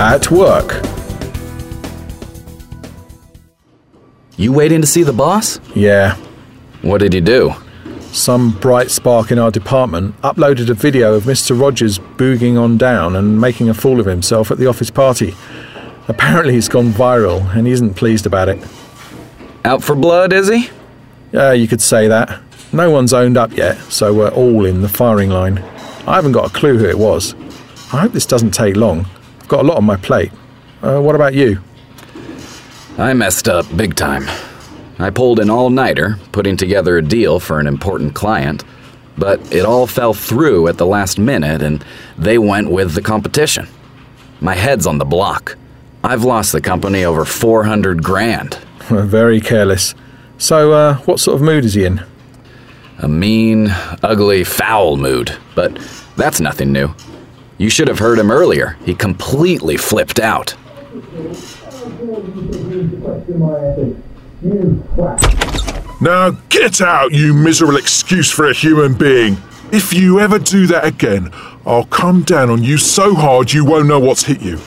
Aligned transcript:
At 0.00 0.30
work. 0.30 0.80
You 4.36 4.52
waiting 4.52 4.80
to 4.80 4.86
see 4.86 5.02
the 5.02 5.12
boss? 5.12 5.58
Yeah. 5.74 6.14
What 6.82 6.98
did 6.98 7.12
he 7.12 7.20
do? 7.20 7.52
Some 8.12 8.52
bright 8.52 8.92
spark 8.92 9.32
in 9.32 9.40
our 9.40 9.50
department 9.50 10.16
uploaded 10.22 10.70
a 10.70 10.74
video 10.74 11.14
of 11.14 11.24
Mr. 11.24 11.60
Rogers 11.60 11.98
booging 11.98 12.56
on 12.56 12.78
down 12.78 13.16
and 13.16 13.40
making 13.40 13.68
a 13.68 13.74
fool 13.74 13.98
of 13.98 14.06
himself 14.06 14.52
at 14.52 14.58
the 14.58 14.68
office 14.68 14.90
party. 14.90 15.34
Apparently, 16.06 16.54
it's 16.54 16.68
gone 16.68 16.90
viral 16.92 17.52
and 17.56 17.66
he 17.66 17.72
isn't 17.72 17.94
pleased 17.94 18.24
about 18.24 18.48
it. 18.48 18.64
Out 19.64 19.82
for 19.82 19.96
blood, 19.96 20.32
is 20.32 20.46
he? 20.46 20.70
Yeah, 21.32 21.52
you 21.52 21.66
could 21.66 21.82
say 21.82 22.06
that. 22.06 22.40
No 22.72 22.88
one's 22.88 23.12
owned 23.12 23.36
up 23.36 23.56
yet, 23.56 23.76
so 23.90 24.14
we're 24.14 24.28
all 24.28 24.64
in 24.64 24.80
the 24.80 24.88
firing 24.88 25.30
line. 25.30 25.58
I 26.06 26.14
haven't 26.14 26.32
got 26.32 26.48
a 26.48 26.54
clue 26.54 26.78
who 26.78 26.84
it 26.84 26.98
was. 26.98 27.34
I 27.92 28.02
hope 28.02 28.12
this 28.12 28.26
doesn't 28.26 28.52
take 28.52 28.76
long. 28.76 29.04
I've 29.48 29.52
got 29.52 29.64
a 29.64 29.68
lot 29.68 29.78
on 29.78 29.84
my 29.86 29.96
plate. 29.96 30.30
Uh, 30.82 31.00
what 31.00 31.14
about 31.14 31.32
you? 31.32 31.62
I 32.98 33.14
messed 33.14 33.48
up 33.48 33.64
big 33.74 33.94
time. 33.94 34.28
I 34.98 35.08
pulled 35.08 35.40
an 35.40 35.48
all 35.48 35.70
nighter, 35.70 36.18
putting 36.32 36.58
together 36.58 36.98
a 36.98 37.02
deal 37.02 37.40
for 37.40 37.58
an 37.58 37.66
important 37.66 38.14
client, 38.14 38.62
but 39.16 39.40
it 39.50 39.64
all 39.64 39.86
fell 39.86 40.12
through 40.12 40.68
at 40.68 40.76
the 40.76 40.84
last 40.84 41.18
minute 41.18 41.62
and 41.62 41.82
they 42.18 42.36
went 42.36 42.70
with 42.70 42.92
the 42.92 43.00
competition. 43.00 43.66
My 44.42 44.52
head's 44.52 44.86
on 44.86 44.98
the 44.98 45.06
block. 45.06 45.56
I've 46.04 46.24
lost 46.24 46.52
the 46.52 46.60
company 46.60 47.04
over 47.04 47.24
400 47.24 48.02
grand. 48.02 48.56
Very 48.90 49.40
careless. 49.40 49.94
So, 50.36 50.72
uh, 50.72 50.96
what 51.06 51.20
sort 51.20 51.36
of 51.36 51.40
mood 51.40 51.64
is 51.64 51.72
he 51.72 51.86
in? 51.86 52.04
A 52.98 53.08
mean, 53.08 53.68
ugly, 54.02 54.44
foul 54.44 54.98
mood, 54.98 55.34
but 55.54 55.74
that's 56.16 56.38
nothing 56.38 56.70
new. 56.70 56.94
You 57.58 57.70
should 57.70 57.88
have 57.88 57.98
heard 57.98 58.18
him 58.18 58.30
earlier. 58.30 58.76
He 58.84 58.94
completely 58.94 59.76
flipped 59.76 60.20
out. 60.20 60.54
Now 66.00 66.30
get 66.48 66.80
out, 66.80 67.12
you 67.12 67.34
miserable 67.34 67.76
excuse 67.76 68.30
for 68.30 68.48
a 68.48 68.54
human 68.54 68.94
being. 68.94 69.36
If 69.72 69.92
you 69.92 70.20
ever 70.20 70.38
do 70.38 70.68
that 70.68 70.84
again, 70.84 71.30
I'll 71.66 71.84
come 71.86 72.22
down 72.22 72.48
on 72.48 72.62
you 72.62 72.78
so 72.78 73.14
hard 73.14 73.52
you 73.52 73.64
won't 73.64 73.88
know 73.88 73.98
what's 73.98 74.22
hit 74.22 74.40
you. 74.40 74.58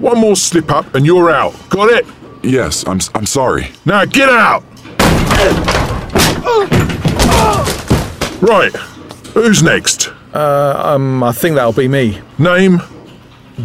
One 0.00 0.18
more 0.18 0.34
slip 0.34 0.70
up 0.70 0.94
and 0.94 1.04
you're 1.04 1.30
out. 1.30 1.54
Got 1.68 1.90
it? 1.90 2.06
Yes, 2.42 2.86
I'm, 2.86 3.00
I'm 3.14 3.26
sorry. 3.26 3.70
Now 3.84 4.06
get 4.06 4.30
out! 4.30 4.64
Right. 8.40 8.72
Who's 9.34 9.62
next? 9.62 10.10
Um, 10.34 11.22
I 11.22 11.32
think 11.32 11.56
that'll 11.56 11.72
be 11.72 11.88
me. 11.88 12.20
Name? 12.38 12.80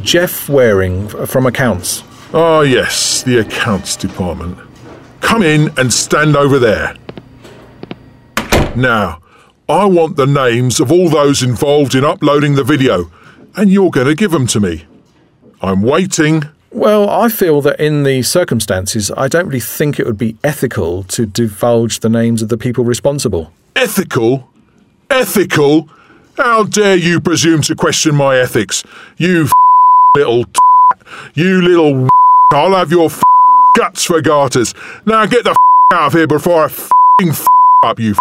Jeff 0.01 0.49
Waring 0.49 1.07
from 1.25 1.45
accounts. 1.45 2.03
Ah, 2.33 2.61
yes, 2.61 3.23
the 3.23 3.39
accounts 3.39 3.95
department. 3.95 4.57
Come 5.21 5.43
in 5.43 5.69
and 5.77 5.93
stand 5.93 6.35
over 6.35 6.59
there. 6.59 6.95
Now, 8.75 9.21
I 9.69 9.85
want 9.85 10.17
the 10.17 10.27
names 10.27 10.79
of 10.79 10.91
all 10.91 11.09
those 11.09 11.41
involved 11.41 11.95
in 11.95 12.03
uploading 12.03 12.55
the 12.55 12.63
video, 12.63 13.09
and 13.55 13.71
you're 13.71 13.89
going 13.89 14.07
to 14.07 14.15
give 14.15 14.31
them 14.31 14.47
to 14.47 14.59
me. 14.59 14.85
I'm 15.61 15.81
waiting. 15.81 16.43
Well, 16.71 17.09
I 17.09 17.29
feel 17.29 17.61
that 17.61 17.79
in 17.79 18.03
the 18.03 18.21
circumstances, 18.21 19.09
I 19.15 19.27
don't 19.29 19.47
really 19.47 19.61
think 19.61 19.97
it 19.97 20.05
would 20.05 20.17
be 20.17 20.37
ethical 20.43 21.03
to 21.05 21.25
divulge 21.25 22.01
the 22.01 22.09
names 22.09 22.41
of 22.41 22.49
the 22.49 22.57
people 22.57 22.83
responsible. 22.83 23.53
Ethical? 23.75 24.49
Ethical? 25.09 25.89
How 26.37 26.63
dare 26.63 26.97
you 26.97 27.21
presume 27.21 27.61
to 27.63 27.75
question 27.75 28.15
my 28.15 28.37
ethics? 28.37 28.83
You 29.17 29.47
little 30.15 30.45
You 31.33 31.61
little 31.61 32.09
I'll 32.53 32.75
have 32.75 32.91
your 32.91 33.09
guts 33.75 34.05
for 34.05 34.21
garters. 34.21 34.73
Now 35.05 35.25
get 35.25 35.43
the 35.43 35.55
out 35.93 36.07
of 36.07 36.13
here 36.13 36.27
before 36.27 36.65
I 36.65 37.35
up 37.85 37.99
you 37.99 38.15